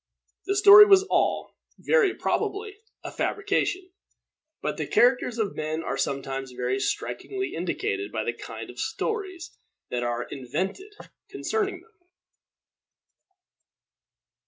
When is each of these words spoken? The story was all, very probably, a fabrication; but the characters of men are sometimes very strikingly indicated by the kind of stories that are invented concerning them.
The 0.47 0.55
story 0.55 0.87
was 0.87 1.03
all, 1.11 1.59
very 1.77 2.15
probably, 2.15 2.77
a 3.03 3.11
fabrication; 3.11 3.91
but 4.59 4.77
the 4.77 4.87
characters 4.87 5.37
of 5.37 5.55
men 5.55 5.83
are 5.83 5.95
sometimes 5.95 6.53
very 6.53 6.79
strikingly 6.79 7.53
indicated 7.53 8.11
by 8.11 8.23
the 8.23 8.33
kind 8.33 8.71
of 8.71 8.79
stories 8.79 9.55
that 9.91 10.01
are 10.01 10.23
invented 10.23 10.95
concerning 11.29 11.81
them. 11.81 11.93